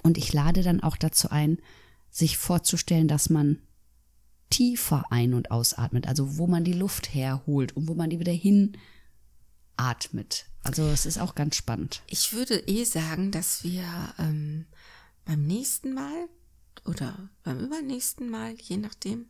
Und 0.03 0.17
ich 0.17 0.33
lade 0.33 0.63
dann 0.63 0.81
auch 0.81 0.97
dazu 0.97 1.29
ein, 1.29 1.59
sich 2.09 2.37
vorzustellen, 2.37 3.07
dass 3.07 3.29
man 3.29 3.59
tiefer 4.49 5.11
ein- 5.11 5.33
und 5.33 5.51
ausatmet, 5.51 6.07
also 6.07 6.37
wo 6.37 6.47
man 6.47 6.63
die 6.63 6.73
Luft 6.73 7.13
herholt 7.13 7.75
und 7.75 7.87
wo 7.87 7.93
man 7.93 8.09
die 8.09 8.19
wieder 8.19 8.31
hin 8.31 8.77
atmet. 9.77 10.45
Also 10.63 10.83
es 10.87 11.05
ist 11.05 11.19
auch 11.19 11.35
ganz 11.35 11.55
spannend. 11.55 12.01
Ich 12.07 12.33
würde 12.33 12.55
eh 12.67 12.83
sagen, 12.83 13.31
dass 13.31 13.63
wir 13.63 13.83
ähm, 14.17 14.65
beim 15.25 15.45
nächsten 15.45 15.93
Mal 15.93 16.27
oder 16.85 17.29
beim 17.43 17.59
übernächsten 17.59 18.29
Mal, 18.29 18.55
je 18.55 18.77
nachdem, 18.77 19.27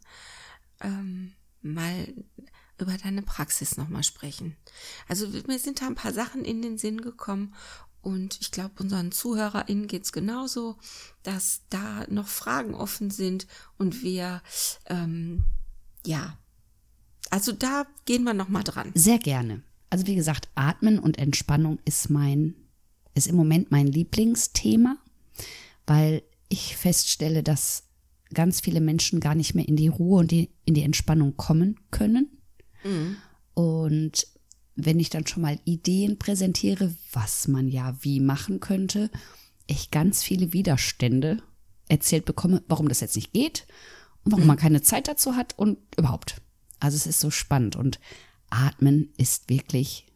ähm, 0.82 1.34
mal 1.62 2.08
über 2.82 2.98
deine 2.98 3.22
Praxis 3.22 3.78
nochmal 3.78 4.04
sprechen. 4.04 4.56
Also 5.08 5.28
mir 5.48 5.60
sind 5.60 5.82
da 5.82 5.88
ein 5.88 5.96
paar 5.96 6.14
Sachen 6.14 6.44
in 6.44 6.62
den 6.62 6.78
Sinn 6.78 7.02
gekommen 7.02 7.54
und 8.02 8.40
ich 8.42 8.52
glaube, 8.52 8.76
unseren 8.80 9.12
ZuhörerInnen 9.12 9.88
geht's 9.88 10.12
genauso, 10.12 10.78
dass 11.24 11.62
da 11.70 12.06
noch 12.10 12.28
Fragen 12.28 12.74
offen 12.74 13.12
sind 13.12 13.48
und 13.78 14.04
wir, 14.04 14.42
ähm, 14.86 15.44
ja, 16.06 16.38
also 17.30 17.52
da 17.52 17.86
gehen 18.06 18.24
wir 18.24 18.34
nochmal 18.34 18.64
dran. 18.64 18.92
Sehr 18.96 19.20
gerne. 19.20 19.64
Also 19.90 20.08
wie 20.08 20.16
gesagt, 20.16 20.50
Atmen 20.56 21.00
und 21.00 21.18
Entspannung 21.18 21.80
ist 21.84 22.10
mein, 22.10 22.56
ist 23.16 23.28
im 23.28 23.36
Moment 23.36 23.72
mein 23.72 23.88
Lieblingsthema, 23.88 24.98
weil 25.86 26.24
ich 26.48 26.78
feststelle, 26.78 27.44
dass 27.44 27.84
ganz 28.34 28.62
viele 28.62 28.82
Menschen 28.82 29.20
gar 29.20 29.36
nicht 29.36 29.56
mehr 29.56 29.68
in 29.68 29.76
die 29.76 29.88
Ruhe 29.88 30.20
und 30.20 30.32
die, 30.32 30.50
in 30.66 30.74
die 30.74 30.84
Entspannung 30.84 31.36
kommen 31.36 31.80
können. 31.92 32.39
Mhm. 32.84 33.18
Und 33.54 34.28
wenn 34.76 35.00
ich 35.00 35.10
dann 35.10 35.28
schon 35.28 35.42
mal 35.42 35.60
Ideen 35.66 36.18
präsentiere, 36.18 36.94
was 37.12 37.48
man 37.48 37.68
ja 37.68 37.98
wie 38.02 38.20
machen 38.20 38.60
könnte, 38.60 39.10
ich 39.68 39.92
ganz 39.92 40.24
viele 40.24 40.54
Widerstände 40.54 41.42
erzählt 41.88 42.26
bekomme, 42.26 42.64
warum 42.68 42.88
das 42.88 43.02
jetzt 43.02 43.16
nicht 43.16 43.34
geht 43.34 43.68
und 44.24 44.32
warum 44.32 44.48
man 44.48 44.58
keine 44.58 44.82
Zeit 44.82 45.08
dazu 45.08 45.36
hat 45.36 45.58
und 45.58 45.78
überhaupt. 45.98 46.42
Also 46.80 46.96
es 46.96 47.08
ist 47.08 47.20
so 47.20 47.30
spannend 47.30 47.76
und 47.76 48.00
Atmen 48.50 49.14
ist 49.18 49.50
wirklich, 49.50 50.08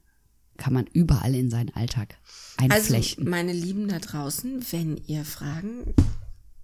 kann 0.57 0.73
man 0.73 0.87
überall 0.87 1.35
in 1.35 1.49
seinen 1.49 1.75
Alltag 1.75 2.17
einflechten. 2.57 3.25
Also 3.25 3.29
meine 3.29 3.53
Lieben 3.53 3.87
da 3.87 3.99
draußen, 3.99 4.65
wenn 4.71 4.97
ihr 5.07 5.25
Fragen 5.25 5.93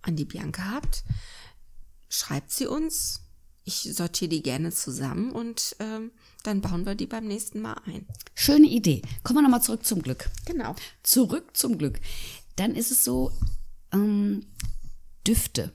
an 0.02 0.16
die 0.16 0.26
Bianca 0.26 0.64
habt, 0.72 1.04
schreibt 2.08 2.52
sie 2.52 2.68
uns 2.68 3.22
ich 3.70 3.96
sortiere 3.96 4.30
die 4.30 4.42
gerne 4.42 4.72
zusammen 4.72 5.32
und 5.32 5.76
ähm, 5.80 6.12
dann 6.44 6.62
bauen 6.62 6.86
wir 6.88 6.96
die 6.96 7.06
beim 7.06 7.28
nächsten 7.28 7.62
Mal 7.62 7.80
ein. 7.86 8.08
Schöne 8.34 8.68
Idee. 8.68 9.04
Kommen 9.24 9.38
wir 9.38 9.44
nochmal 9.44 9.62
zurück 9.62 9.86
zum 9.86 10.02
Glück. 10.02 10.30
Genau. 10.46 10.76
Zurück 11.04 11.56
zum 11.56 11.78
Glück. 11.78 12.00
Dann 12.56 12.76
ist 12.76 12.92
es 12.92 13.04
so, 13.04 13.32
ähm, 13.94 14.46
Düfte. 15.26 15.72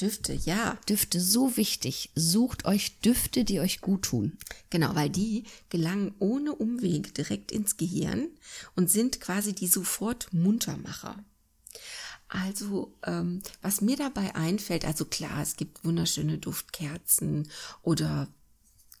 Düfte, 0.00 0.34
ja. 0.34 0.78
Düfte, 0.88 1.20
so 1.20 1.56
wichtig. 1.56 2.10
Sucht 2.14 2.64
euch 2.64 3.00
Düfte, 3.00 3.44
die 3.44 3.58
euch 3.58 3.80
gut 3.80 4.02
tun. 4.02 4.38
Genau, 4.70 4.94
weil 4.94 5.10
die 5.10 5.44
gelangen 5.70 6.14
ohne 6.20 6.54
Umweg 6.54 7.12
direkt 7.14 7.50
ins 7.50 7.76
Gehirn 7.76 8.28
und 8.76 8.88
sind 8.88 9.20
quasi 9.20 9.52
die 9.52 9.66
sofort 9.66 10.32
Muntermacher. 10.32 11.24
Also, 12.28 12.96
ähm, 13.04 13.42
was 13.62 13.80
mir 13.80 13.96
dabei 13.96 14.34
einfällt, 14.34 14.84
also 14.84 15.04
klar, 15.04 15.42
es 15.42 15.56
gibt 15.56 15.84
wunderschöne 15.84 16.38
Duftkerzen 16.38 17.48
oder 17.82 18.28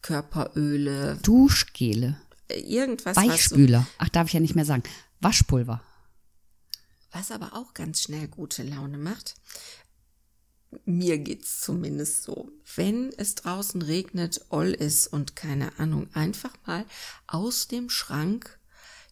Körperöle. 0.02 1.18
Duschgele. 1.22 2.20
Äh, 2.48 2.60
irgendwas. 2.60 3.16
Weichspüler. 3.16 3.80
So, 3.80 3.86
Ach, 3.98 4.08
darf 4.10 4.28
ich 4.28 4.34
ja 4.34 4.40
nicht 4.40 4.54
mehr 4.54 4.66
sagen. 4.66 4.82
Waschpulver. 5.20 5.82
Was 7.10 7.30
aber 7.30 7.54
auch 7.54 7.74
ganz 7.74 8.02
schnell 8.02 8.28
gute 8.28 8.62
Laune 8.62 8.98
macht. 8.98 9.34
Mir 10.84 11.18
geht's 11.18 11.60
zumindest 11.60 12.24
so. 12.24 12.50
Wenn 12.74 13.12
es 13.16 13.36
draußen 13.36 13.80
regnet, 13.80 14.44
all 14.50 14.72
ist 14.72 15.06
und 15.06 15.36
keine 15.36 15.78
Ahnung, 15.78 16.08
einfach 16.12 16.52
mal 16.66 16.84
aus 17.26 17.68
dem 17.68 17.88
Schrank 17.88 18.58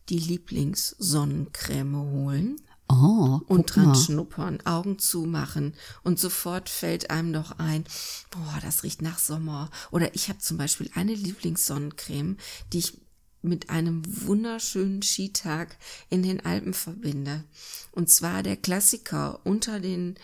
die 0.09 0.19
Lieblingssonnencreme 0.19 1.97
holen 1.97 2.61
Oh, 2.92 3.40
und 3.46 3.75
dran 3.75 3.87
mal. 3.87 3.94
schnuppern, 3.94 4.61
Augen 4.66 4.99
zumachen 4.99 5.72
und 6.02 6.18
sofort 6.18 6.68
fällt 6.68 7.11
einem 7.11 7.32
doch 7.32 7.58
ein, 7.58 7.84
boah, 8.30 8.58
das 8.61 8.82
riecht 8.82 9.00
nach 9.00 9.18
Sommer. 9.18 9.70
Oder 9.90 10.14
ich 10.14 10.28
habe 10.28 10.40
zum 10.40 10.58
Beispiel 10.58 10.90
eine 10.94 11.14
Lieblingssonnencreme, 11.14 12.37
die 12.72 12.80
ich 12.80 13.00
mit 13.40 13.70
einem 13.70 14.02
wunderschönen 14.26 15.02
Skitag 15.02 15.78
in 16.11 16.22
den 16.22 16.44
Alpen 16.44 16.75
verbinde. 16.75 17.44
Und 17.92 18.11
zwar 18.11 18.42
der 18.42 18.56
Klassiker 18.56 19.40
unter 19.44 19.80
den 19.80 20.16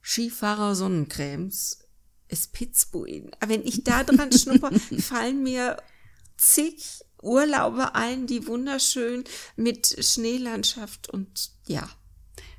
Skifahrer 0.00 0.74
Sonnencremes 0.74 1.80
ist 2.28 2.52
Pitzbuin. 2.54 3.30
Wenn 3.46 3.64
ich 3.64 3.84
da 3.84 4.02
dran 4.02 4.32
schnupper, 4.32 4.72
fallen 4.98 5.42
mir 5.42 5.76
zig 6.38 7.04
Urlaube 7.22 7.94
ein, 7.94 8.26
die 8.26 8.46
wunderschön 8.46 9.24
mit 9.56 9.96
Schneelandschaft 9.98 11.08
und 11.08 11.50
ja. 11.66 11.88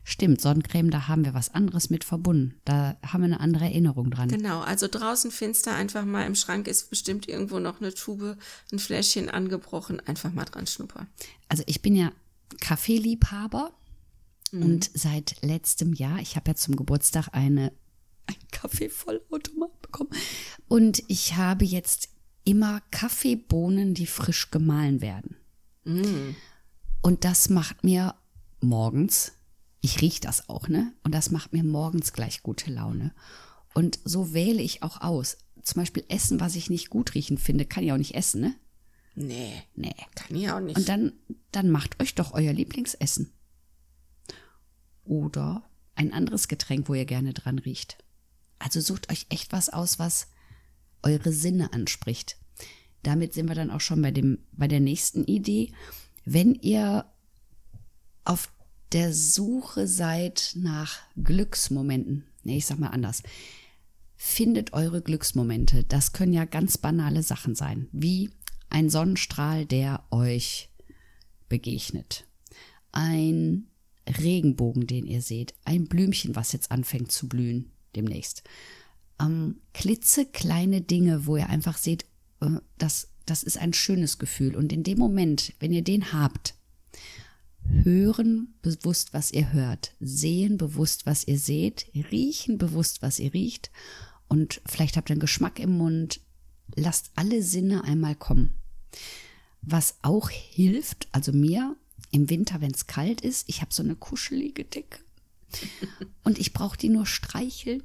Stimmt, 0.06 0.42
Sonnencreme, 0.42 0.92
da 0.92 1.08
haben 1.08 1.24
wir 1.24 1.34
was 1.34 1.54
anderes 1.54 1.90
mit 1.90 2.04
verbunden. 2.04 2.60
Da 2.66 2.98
haben 3.06 3.22
wir 3.22 3.26
eine 3.26 3.40
andere 3.40 3.66
Erinnerung 3.66 4.12
dran. 4.12 4.28
Genau, 4.28 4.60
also 4.60 4.90
draußen 4.90 5.32
finster 5.32 5.74
einfach 5.76 6.04
mal 6.04 6.26
im 6.26 6.36
Schrank 6.36 6.68
ist 6.68 6.90
bestimmt 6.90 7.30
irgendwo 7.30 7.60
noch 7.60 7.80
eine 7.80 7.94
Tube, 7.94 8.38
ein 8.72 8.80
Fläschchen 8.80 9.30
angebrochen, 9.30 10.02
einfach 10.02 10.34
mal 10.34 10.44
dran 10.44 10.68
schnuppern. 10.68 11.08
Also 11.48 11.64
ich 11.68 11.82
bin 11.82 11.96
ja 11.96 12.12
Kaffeeliebhaber 12.60 13.72
mhm. 14.52 14.64
und 14.64 14.92
seit 14.94 15.42
letztem 15.42 15.94
Jahr, 15.94 16.20
ich 16.20 16.36
habe 16.36 16.52
ja 16.52 16.56
zum 16.56 16.76
Geburtstag 16.76 17.30
eine 17.32 17.72
ein 18.26 18.36
Kaffeevollautomat 18.52 19.82
bekommen 19.82 20.12
und 20.68 21.04
ich 21.08 21.36
habe 21.36 21.66
jetzt 21.66 22.10
immer 22.44 22.82
Kaffeebohnen, 22.92 23.94
die 23.94 24.08
frisch 24.08 24.52
gemahlen 24.52 25.02
werden. 25.02 25.38
Mm. 25.86 26.36
Und 27.02 27.26
das 27.26 27.50
macht 27.50 27.84
mir 27.84 28.16
morgens, 28.62 29.34
ich 29.82 30.02
rieche 30.02 30.22
das 30.22 30.50
auch, 30.50 30.68
ne? 30.68 30.94
Und 31.04 31.14
das 31.14 31.32
macht 31.32 31.54
mir 31.54 31.64
morgens 31.64 32.14
gleich 32.14 32.44
gute 32.44 32.72
Laune. 32.72 33.14
Und 33.74 34.00
so 34.06 34.34
wähle 34.34 34.62
ich 34.62 34.84
auch 34.84 35.02
aus. 35.02 35.38
Zum 35.62 35.82
Beispiel 35.82 36.06
Essen, 36.08 36.40
was 36.40 36.56
ich 36.56 36.70
nicht 36.70 36.90
gut 36.90 37.16
riechen 37.16 37.38
finde, 37.38 37.66
kann 37.66 37.84
ich 37.84 37.92
auch 37.92 37.98
nicht 37.98 38.16
essen, 38.16 38.42
ne? 38.42 38.56
Nee. 39.16 39.62
Nee. 39.76 39.96
Kann 40.16 40.36
ich 40.36 40.50
auch 40.50 40.60
nicht. 40.60 40.78
Und 40.78 40.90
dann, 40.90 41.14
dann 41.52 41.70
macht 41.70 42.02
euch 42.02 42.16
doch 42.16 42.34
euer 42.34 42.54
Lieblingsessen. 42.54 43.32
Oder 45.04 45.64
ein 45.96 46.14
anderes 46.14 46.48
Getränk, 46.48 46.90
wo 46.90 46.94
ihr 46.94 47.06
gerne 47.06 47.34
dran 47.34 47.60
riecht. 47.60 47.98
Also 48.60 48.80
sucht 48.80 49.12
euch 49.12 49.26
echt 49.30 49.52
was 49.52 49.70
aus, 49.70 50.00
was 50.00 50.28
eure 51.04 51.32
Sinne 51.32 51.74
anspricht. 51.74 52.38
Damit 53.04 53.34
sind 53.34 53.48
wir 53.48 53.56
dann 53.56 53.70
auch 53.70 53.82
schon 53.82 54.02
bei 54.02 54.12
dem, 54.12 54.40
bei 54.54 54.68
der 54.68 54.80
nächsten 54.80 55.26
Idee. 55.26 55.72
Wenn 56.26 56.56
ihr 56.56 57.06
auf 58.24 58.50
der 58.94 59.14
Suche 59.14 59.88
seid 59.88 60.54
nach 60.56 61.00
Glücksmomenten, 61.22 62.26
nee, 62.44 62.58
ich 62.58 62.66
sag 62.66 62.80
mal 62.80 62.90
anders, 62.90 63.24
findet 64.16 64.72
eure 64.72 65.02
Glücksmomente. 65.02 65.84
Das 65.84 66.14
können 66.14 66.34
ja 66.34 66.46
ganz 66.46 66.78
banale 66.78 67.24
Sachen 67.24 67.56
sein, 67.56 67.90
wie 67.92 68.30
ein 68.70 68.90
Sonnenstrahl, 68.90 69.66
der 69.66 70.06
euch 70.12 70.70
begegnet. 71.50 72.26
Ein 72.94 73.68
Regenbogen, 74.08 74.88
den 74.88 75.06
ihr 75.08 75.22
seht. 75.22 75.54
Ein 75.66 75.88
Blümchen, 75.88 76.36
was 76.36 76.54
jetzt 76.54 76.72
anfängt 76.72 77.12
zu 77.12 77.28
blühen 77.28 77.72
demnächst 77.96 78.44
ähm, 79.20 79.58
klitzekleine 79.74 80.82
Dinge, 80.82 81.26
wo 81.26 81.38
ihr 81.38 81.50
einfach 81.50 81.78
seht, 81.78 82.06
äh, 82.42 82.50
das 82.78 83.10
das 83.26 83.44
ist 83.44 83.58
ein 83.58 83.74
schönes 83.74 84.20
Gefühl. 84.20 84.56
Und 84.56 84.74
in 84.74 84.84
dem 84.84 84.98
Moment, 84.98 85.54
wenn 85.60 85.72
ihr 85.72 85.84
den 85.84 86.12
habt, 86.12 86.56
hören 87.66 88.54
bewusst, 88.62 89.14
was 89.14 89.32
ihr 89.32 89.54
hört, 89.54 89.96
sehen 90.00 90.58
bewusst, 90.58 91.06
was 91.06 91.26
ihr 91.26 91.40
seht, 91.40 91.88
riechen 92.12 92.58
bewusst, 92.58 93.02
was 93.02 93.20
ihr 93.20 93.34
riecht 93.34 93.72
und 94.28 94.62
vielleicht 94.66 94.98
habt 94.98 95.10
ihr 95.10 95.14
einen 95.14 95.22
Geschmack 95.22 95.60
im 95.60 95.78
Mund. 95.78 96.20
Lasst 96.76 97.12
alle 97.16 97.42
Sinne 97.42 97.84
einmal 97.84 98.16
kommen. 98.16 98.54
Was 99.62 99.96
auch 100.02 100.30
hilft, 100.30 101.08
also 101.12 101.32
mir 101.32 101.78
im 102.12 102.30
Winter, 102.30 102.60
wenn 102.60 102.72
es 102.72 102.88
kalt 102.88 103.22
ist, 103.22 103.48
ich 103.48 103.62
habe 103.62 103.74
so 103.74 103.82
eine 103.82 103.96
kuschelige 103.96 104.66
Decke 104.66 105.00
und 106.24 106.38
ich 106.40 106.52
brauche 106.52 106.78
die 106.78 106.90
nur 106.90 107.06
streicheln. 107.06 107.84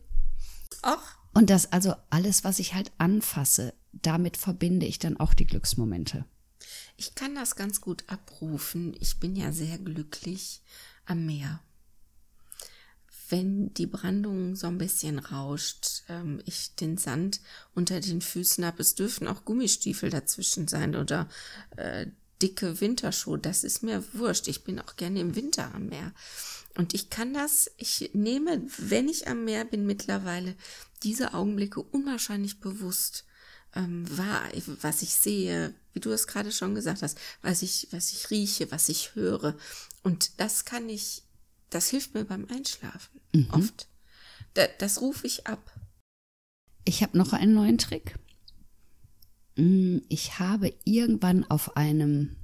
Ach. 0.82 1.16
Und 1.34 1.50
das 1.50 1.72
also 1.72 1.94
alles, 2.10 2.44
was 2.44 2.58
ich 2.58 2.74
halt 2.74 2.90
anfasse, 2.98 3.74
damit 3.92 4.36
verbinde 4.36 4.86
ich 4.86 4.98
dann 4.98 5.18
auch 5.18 5.34
die 5.34 5.46
Glücksmomente. 5.46 6.24
Ich 6.96 7.14
kann 7.14 7.34
das 7.34 7.56
ganz 7.56 7.80
gut 7.80 8.04
abrufen. 8.08 8.94
Ich 9.00 9.20
bin 9.20 9.36
ja 9.36 9.52
sehr 9.52 9.78
glücklich 9.78 10.62
am 11.06 11.26
Meer. 11.26 11.60
Wenn 13.30 13.72
die 13.74 13.86
Brandung 13.86 14.56
so 14.56 14.66
ein 14.66 14.78
bisschen 14.78 15.18
rauscht, 15.18 16.02
ähm, 16.08 16.40
ich 16.46 16.74
den 16.76 16.96
Sand 16.96 17.40
unter 17.74 18.00
den 18.00 18.22
Füßen 18.22 18.64
habe, 18.64 18.80
es 18.80 18.94
dürfen 18.94 19.28
auch 19.28 19.44
Gummistiefel 19.44 20.08
dazwischen 20.08 20.66
sein 20.66 20.96
oder 20.96 21.28
äh, 21.76 22.06
dicke 22.42 22.80
Winterschuhe, 22.80 23.38
das 23.38 23.64
ist 23.64 23.82
mir 23.82 24.04
wurscht. 24.12 24.48
Ich 24.48 24.64
bin 24.64 24.78
auch 24.78 24.96
gerne 24.96 25.20
im 25.20 25.34
Winter 25.34 25.74
am 25.74 25.86
Meer. 25.86 26.12
Und 26.76 26.94
ich 26.94 27.10
kann 27.10 27.34
das, 27.34 27.70
ich 27.76 28.10
nehme, 28.12 28.62
wenn 28.78 29.08
ich 29.08 29.26
am 29.26 29.44
Meer 29.44 29.64
bin 29.64 29.86
mittlerweile, 29.86 30.54
diese 31.02 31.34
Augenblicke 31.34 31.80
unwahrscheinlich 31.80 32.60
bewusst 32.60 33.24
ähm, 33.74 34.04
wahr, 34.16 34.44
was 34.82 35.02
ich 35.02 35.14
sehe, 35.14 35.74
wie 35.92 36.00
du 36.00 36.10
es 36.10 36.26
gerade 36.26 36.52
schon 36.52 36.74
gesagt 36.74 37.02
hast, 37.02 37.18
was 37.42 37.62
ich, 37.62 37.88
was 37.90 38.12
ich 38.12 38.30
rieche, 38.30 38.70
was 38.70 38.88
ich 38.88 39.14
höre. 39.14 39.56
Und 40.02 40.40
das 40.40 40.64
kann 40.64 40.88
ich, 40.88 41.22
das 41.70 41.88
hilft 41.88 42.14
mir 42.14 42.24
beim 42.24 42.46
Einschlafen 42.46 43.20
mhm. 43.32 43.50
oft. 43.50 43.88
Da, 44.54 44.66
das 44.78 45.00
rufe 45.00 45.26
ich 45.26 45.46
ab. 45.46 45.72
Ich 46.84 47.02
habe 47.02 47.18
noch 47.18 47.32
einen 47.32 47.54
neuen 47.54 47.78
Trick. 47.78 48.14
Mm, 49.58 49.98
ich 50.08 50.38
habe 50.38 50.72
irgendwann 50.84 51.44
auf 51.50 51.76
einem 51.76 52.36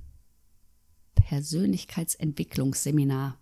Persönlichkeitsentwicklungsseminar, 1.15 3.39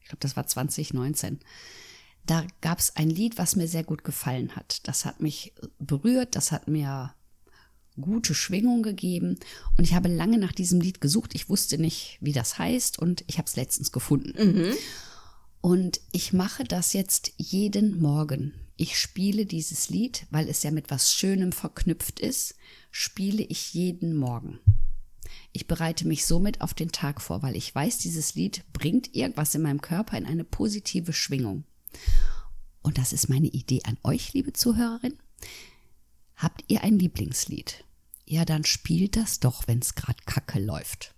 ich 0.00 0.08
glaube, 0.08 0.20
das 0.20 0.36
war 0.36 0.46
2019, 0.46 1.40
da 2.26 2.46
gab 2.60 2.78
es 2.78 2.94
ein 2.96 3.08
Lied, 3.08 3.38
was 3.38 3.56
mir 3.56 3.66
sehr 3.66 3.84
gut 3.84 4.04
gefallen 4.04 4.54
hat. 4.56 4.86
Das 4.86 5.06
hat 5.06 5.20
mich 5.20 5.54
berührt, 5.78 6.36
das 6.36 6.52
hat 6.52 6.68
mir 6.68 7.14
gute 8.00 8.34
Schwingung 8.34 8.82
gegeben 8.82 9.38
und 9.78 9.84
ich 9.84 9.94
habe 9.94 10.08
lange 10.08 10.36
nach 10.38 10.52
diesem 10.52 10.80
Lied 10.80 11.00
gesucht. 11.00 11.34
Ich 11.34 11.48
wusste 11.48 11.78
nicht, 11.78 12.18
wie 12.20 12.32
das 12.32 12.58
heißt 12.58 12.98
und 12.98 13.24
ich 13.26 13.38
habe 13.38 13.46
es 13.46 13.56
letztens 13.56 13.90
gefunden. 13.90 14.34
Mhm. 14.36 14.74
Und 15.64 16.02
ich 16.12 16.34
mache 16.34 16.64
das 16.64 16.92
jetzt 16.92 17.32
jeden 17.38 17.98
Morgen. 17.98 18.52
Ich 18.76 18.98
spiele 18.98 19.46
dieses 19.46 19.88
Lied, 19.88 20.26
weil 20.30 20.46
es 20.50 20.62
ja 20.62 20.70
mit 20.70 20.90
was 20.90 21.14
Schönem 21.14 21.52
verknüpft 21.52 22.20
ist, 22.20 22.54
spiele 22.90 23.42
ich 23.42 23.72
jeden 23.72 24.14
Morgen. 24.14 24.60
Ich 25.52 25.66
bereite 25.66 26.06
mich 26.06 26.26
somit 26.26 26.60
auf 26.60 26.74
den 26.74 26.92
Tag 26.92 27.22
vor, 27.22 27.42
weil 27.42 27.56
ich 27.56 27.74
weiß, 27.74 27.96
dieses 27.96 28.34
Lied 28.34 28.62
bringt 28.74 29.14
irgendwas 29.14 29.54
in 29.54 29.62
meinem 29.62 29.80
Körper 29.80 30.18
in 30.18 30.26
eine 30.26 30.44
positive 30.44 31.14
Schwingung. 31.14 31.64
Und 32.82 32.98
das 32.98 33.14
ist 33.14 33.30
meine 33.30 33.48
Idee 33.48 33.80
an 33.84 33.96
euch, 34.02 34.34
liebe 34.34 34.52
Zuhörerin. 34.52 35.16
Habt 36.36 36.62
ihr 36.68 36.84
ein 36.84 36.98
Lieblingslied? 36.98 37.86
Ja, 38.26 38.44
dann 38.44 38.64
spielt 38.64 39.16
das 39.16 39.40
doch, 39.40 39.66
wenn 39.66 39.78
es 39.78 39.94
gerade 39.94 40.22
kacke 40.26 40.60
läuft. 40.60 41.14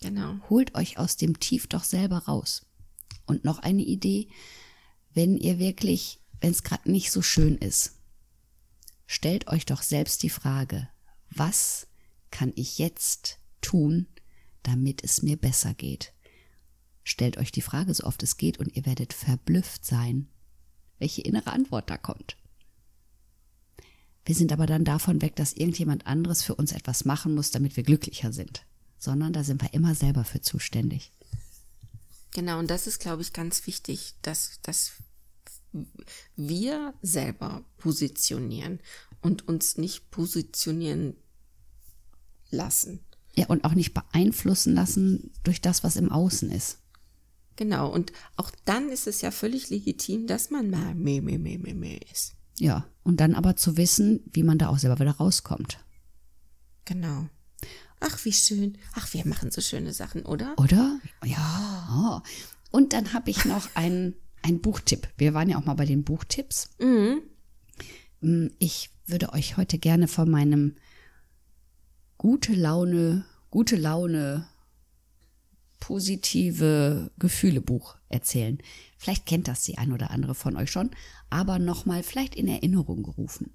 Genau. 0.00 0.36
Holt 0.48 0.76
euch 0.76 0.98
aus 0.98 1.16
dem 1.16 1.40
Tief 1.40 1.66
doch 1.66 1.82
selber 1.82 2.18
raus. 2.18 2.64
Und 3.30 3.44
noch 3.44 3.60
eine 3.60 3.82
Idee, 3.82 4.26
wenn 5.14 5.36
ihr 5.36 5.60
wirklich, 5.60 6.18
wenn 6.40 6.50
es 6.50 6.64
gerade 6.64 6.90
nicht 6.90 7.12
so 7.12 7.22
schön 7.22 7.56
ist, 7.58 7.92
stellt 9.06 9.46
euch 9.46 9.64
doch 9.66 9.82
selbst 9.82 10.24
die 10.24 10.30
Frage, 10.30 10.88
was 11.30 11.86
kann 12.32 12.52
ich 12.56 12.78
jetzt 12.78 13.38
tun, 13.60 14.08
damit 14.64 15.04
es 15.04 15.22
mir 15.22 15.36
besser 15.36 15.74
geht? 15.74 16.12
Stellt 17.04 17.38
euch 17.38 17.52
die 17.52 17.62
Frage 17.62 17.94
so 17.94 18.02
oft 18.02 18.20
es 18.24 18.36
geht 18.36 18.58
und 18.58 18.74
ihr 18.74 18.84
werdet 18.84 19.12
verblüfft 19.12 19.84
sein, 19.84 20.26
welche 20.98 21.22
innere 21.22 21.52
Antwort 21.52 21.88
da 21.88 21.96
kommt. 21.96 22.36
Wir 24.24 24.34
sind 24.34 24.50
aber 24.50 24.66
dann 24.66 24.84
davon 24.84 25.22
weg, 25.22 25.36
dass 25.36 25.52
irgendjemand 25.52 26.08
anderes 26.08 26.42
für 26.42 26.56
uns 26.56 26.72
etwas 26.72 27.04
machen 27.04 27.36
muss, 27.36 27.52
damit 27.52 27.76
wir 27.76 27.84
glücklicher 27.84 28.32
sind, 28.32 28.66
sondern 28.98 29.32
da 29.32 29.44
sind 29.44 29.62
wir 29.62 29.72
immer 29.72 29.94
selber 29.94 30.24
für 30.24 30.40
zuständig. 30.40 31.12
Genau, 32.32 32.58
und 32.58 32.70
das 32.70 32.86
ist, 32.86 33.00
glaube 33.00 33.22
ich, 33.22 33.32
ganz 33.32 33.66
wichtig, 33.66 34.14
dass, 34.22 34.60
dass 34.62 34.92
wir 36.36 36.94
selber 37.02 37.64
positionieren 37.78 38.80
und 39.20 39.46
uns 39.48 39.78
nicht 39.78 40.10
positionieren 40.10 41.16
lassen. 42.50 43.00
Ja, 43.34 43.46
und 43.46 43.64
auch 43.64 43.74
nicht 43.74 43.94
beeinflussen 43.94 44.74
lassen 44.74 45.32
durch 45.44 45.60
das, 45.60 45.84
was 45.84 45.96
im 45.96 46.10
Außen 46.10 46.50
ist. 46.50 46.78
Genau, 47.56 47.88
und 47.88 48.12
auch 48.36 48.50
dann 48.64 48.88
ist 48.88 49.06
es 49.06 49.20
ja 49.20 49.30
völlig 49.30 49.70
legitim, 49.70 50.26
dass 50.26 50.50
man 50.50 50.70
mal 50.70 50.94
meh, 50.94 51.20
meh, 51.20 51.38
meh, 51.38 51.58
meh, 51.58 51.74
meh 51.74 52.00
ist. 52.10 52.34
Ja, 52.58 52.86
und 53.02 53.20
dann 53.20 53.34
aber 53.34 53.56
zu 53.56 53.76
wissen, 53.76 54.20
wie 54.32 54.42
man 54.42 54.58
da 54.58 54.68
auch 54.68 54.78
selber 54.78 54.98
wieder 54.98 55.12
rauskommt. 55.12 55.78
Genau. 56.84 57.28
Ach, 58.00 58.24
wie 58.24 58.32
schön. 58.32 58.78
Ach, 58.94 59.12
wir 59.12 59.26
machen 59.26 59.50
so 59.50 59.60
schöne 59.60 59.92
Sachen, 59.92 60.24
oder? 60.24 60.54
Oder? 60.56 60.98
Ja. 61.24 62.22
Und 62.70 62.92
dann 62.92 63.12
habe 63.12 63.30
ich 63.30 63.44
noch 63.44 63.68
einen, 63.74 64.14
einen 64.42 64.60
Buchtipp. 64.60 65.08
Wir 65.18 65.34
waren 65.34 65.50
ja 65.50 65.58
auch 65.58 65.66
mal 65.66 65.74
bei 65.74 65.84
den 65.84 66.02
Buchtipps. 66.04 66.70
Mhm. 66.78 67.22
Mm, 68.20 68.46
ich 68.58 68.90
würde 69.06 69.32
euch 69.32 69.56
heute 69.56 69.78
gerne 69.78 70.08
von 70.08 70.30
meinem 70.30 70.76
gute 72.16 72.54
Laune, 72.54 73.24
gute 73.50 73.76
Laune, 73.76 74.46
positive 75.78 77.10
Gefühle 77.18 77.60
Buch 77.60 77.96
erzählen. 78.08 78.58
Vielleicht 78.96 79.26
kennt 79.26 79.48
das 79.48 79.62
die 79.64 79.78
ein 79.78 79.92
oder 79.92 80.10
andere 80.10 80.34
von 80.34 80.56
euch 80.56 80.70
schon, 80.70 80.90
aber 81.30 81.58
nochmal 81.58 82.02
vielleicht 82.02 82.34
in 82.34 82.48
Erinnerung 82.48 83.02
gerufen. 83.02 83.52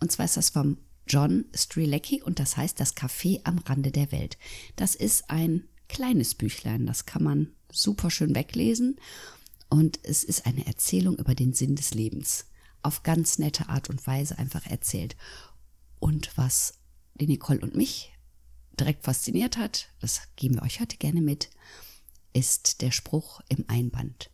Und 0.00 0.10
zwar 0.10 0.24
ist 0.24 0.36
das 0.36 0.50
vom 0.50 0.78
John 1.06 1.44
Strilecki 1.54 2.22
und 2.22 2.38
das 2.38 2.56
heißt 2.56 2.80
Das 2.80 2.96
Café 2.96 3.40
am 3.44 3.58
Rande 3.58 3.90
der 3.90 4.10
Welt. 4.12 4.38
Das 4.76 4.94
ist 4.94 5.30
ein 5.30 5.64
kleines 5.88 6.34
Büchlein, 6.34 6.86
das 6.86 7.06
kann 7.06 7.22
man 7.22 7.52
super 7.70 8.10
schön 8.10 8.34
weglesen 8.34 8.96
und 9.68 10.00
es 10.02 10.24
ist 10.24 10.46
eine 10.46 10.66
Erzählung 10.66 11.16
über 11.16 11.34
den 11.34 11.52
Sinn 11.52 11.76
des 11.76 11.94
Lebens. 11.94 12.46
Auf 12.82 13.02
ganz 13.02 13.38
nette 13.38 13.68
Art 13.68 13.90
und 13.90 14.06
Weise 14.06 14.38
einfach 14.38 14.66
erzählt. 14.66 15.16
Und 15.98 16.36
was 16.36 16.74
die 17.14 17.26
Nicole 17.26 17.60
und 17.60 17.74
mich 17.74 18.12
direkt 18.78 19.04
fasziniert 19.04 19.56
hat, 19.56 19.88
das 20.00 20.22
geben 20.36 20.56
wir 20.56 20.62
euch 20.62 20.80
heute 20.80 20.96
gerne 20.96 21.22
mit, 21.22 21.50
ist 22.32 22.82
der 22.82 22.90
Spruch 22.90 23.40
im 23.48 23.64
Einband. 23.68 24.30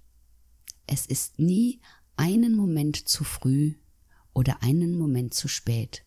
Es 0.87 1.07
ist 1.07 1.39
nie 1.39 1.81
einen 2.17 2.57
Moment 2.57 3.09
zu 3.09 3.25
früh 3.25 3.75
oder 4.33 4.63
einen 4.63 4.97
Moment 4.97 5.35
zu 5.35 5.49
spät, 5.49 6.05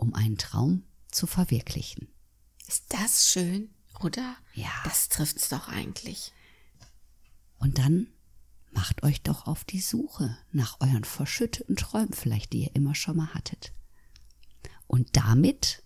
um 0.00 0.14
einen 0.14 0.38
Traum 0.38 0.84
zu 1.10 1.26
verwirklichen. 1.26 2.08
Ist 2.66 2.84
das 2.88 3.28
schön, 3.28 3.70
oder? 4.00 4.36
Ja. 4.54 4.70
Das 4.84 5.08
trifft's 5.08 5.48
doch 5.48 5.68
eigentlich. 5.68 6.32
Und 7.58 7.78
dann 7.78 8.06
macht 8.72 9.02
euch 9.02 9.22
doch 9.22 9.46
auf 9.46 9.64
die 9.64 9.80
Suche 9.80 10.36
nach 10.52 10.80
euren 10.80 11.04
verschütteten 11.04 11.76
Träumen 11.76 12.12
vielleicht, 12.12 12.52
die 12.52 12.64
ihr 12.64 12.76
immer 12.76 12.94
schon 12.94 13.16
mal 13.16 13.34
hattet. 13.34 13.72
Und 14.86 15.16
damit 15.16 15.82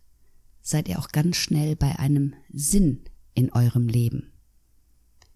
seid 0.63 0.89
ihr 0.89 0.99
auch 0.99 1.09
ganz 1.09 1.37
schnell 1.37 1.77
bei 1.77 1.99
einem 1.99 2.35
Sinn 2.53 3.05
in 3.35 3.53
eurem 3.53 3.89
Leben 3.89 4.35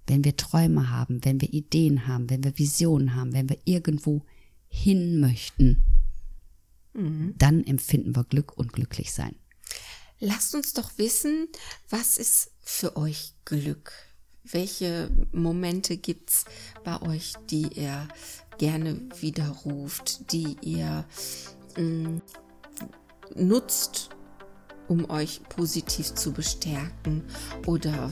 wenn 0.09 0.25
wir 0.25 0.37
Träume 0.37 0.91
haben, 0.91 1.25
wenn 1.25 1.41
wir 1.41 1.53
Ideen 1.53 2.07
haben, 2.07 2.31
wenn 2.31 2.43
wir 2.43 2.59
Visionen 2.59 3.15
haben, 3.15 3.33
wenn 3.33 3.49
wir 3.49 3.59
irgendwo 3.65 4.25
hin 4.69 5.21
möchten, 5.21 5.85
mhm. 6.99 7.35
dann 7.39 7.65
empfinden 7.65 8.15
wir 8.15 8.25
Glück 8.25 8.57
und 8.57 8.73
glücklich 8.73 9.13
sein. 9.13 9.37
Lasst 10.21 10.55
uns 10.55 10.73
doch 10.73 10.91
wissen, 10.97 11.49
was 11.91 12.19
ist 12.19 12.51
für 12.61 12.97
euch 12.97 13.35
Glück? 13.45 13.93
Welche 14.43 15.11
Momente 15.33 15.97
gibt's 15.97 16.45
bei 16.85 17.01
euch, 17.03 17.35
die 17.51 17.69
ihr 17.75 18.09
gerne 18.59 19.01
widerruft, 19.21 20.33
die 20.33 20.57
ihr 20.63 21.07
mh, 21.77 21.83
mm, 21.83 22.23
nutzt, 23.37 24.11
um 24.89 25.09
euch 25.11 25.43
positiv 25.49 26.15
zu 26.15 26.33
bestärken 26.33 27.25
oder 27.67 28.11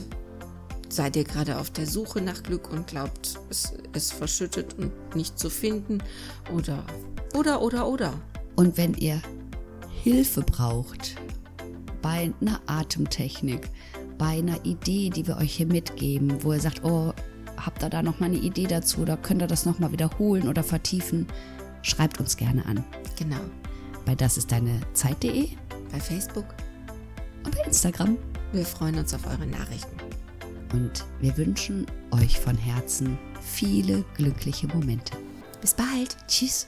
Seid 0.89 1.17
ihr 1.17 1.25
gerade 1.25 1.57
auf 1.57 1.69
der 1.69 1.85
Suche 1.85 2.21
nach 2.21 2.43
Glück 2.43 2.71
und 2.71 2.87
glaubt, 2.87 3.37
es 3.49 3.73
ist 3.93 4.13
verschüttet 4.13 4.75
und 4.75 5.15
nicht 5.15 5.37
zu 5.37 5.49
finden? 5.49 6.01
Oder, 6.53 6.85
oder, 7.35 7.61
oder, 7.61 7.87
oder. 7.87 8.13
Und 8.57 8.75
wenn 8.75 8.95
ihr 8.95 9.21
Hilfe 10.03 10.41
braucht 10.41 11.15
bei 12.01 12.33
einer 12.41 12.59
Atemtechnik, 12.65 13.69
bei 14.17 14.39
einer 14.39 14.65
Idee, 14.65 15.11
die 15.11 15.27
wir 15.27 15.37
euch 15.37 15.53
hier 15.53 15.67
mitgeben, 15.67 16.43
wo 16.43 16.53
ihr 16.53 16.59
sagt, 16.59 16.83
oh, 16.83 17.13
habt 17.55 17.83
ihr 17.83 17.89
da 17.89 18.01
noch 18.01 18.19
mal 18.19 18.25
eine 18.25 18.37
Idee 18.37 18.65
dazu 18.65 19.01
oder 19.01 19.15
könnt 19.15 19.41
ihr 19.41 19.47
das 19.47 19.65
noch 19.65 19.79
mal 19.79 19.91
wiederholen 19.91 20.47
oder 20.47 20.63
vertiefen, 20.63 21.27
schreibt 21.83 22.19
uns 22.19 22.35
gerne 22.35 22.65
an. 22.65 22.83
Genau. 23.17 23.39
Bei 24.05 24.15
das 24.15 24.37
ist 24.37 24.51
deine 24.51 24.81
Zeit.de 24.93 25.49
Bei 25.91 25.99
Facebook. 25.99 26.45
und 27.45 27.55
bei 27.55 27.63
Instagram. 27.63 28.17
Wir 28.53 28.65
freuen 28.65 28.97
uns 28.97 29.13
auf 29.13 29.27
eure 29.27 29.45
Nachrichten. 29.45 29.97
Und 30.73 31.05
wir 31.21 31.37
wünschen 31.37 31.85
euch 32.11 32.39
von 32.39 32.57
Herzen 32.57 33.19
viele 33.41 34.03
glückliche 34.15 34.67
Momente. 34.67 35.15
Bis 35.61 35.73
bald. 35.73 36.17
Tschüss. 36.27 36.67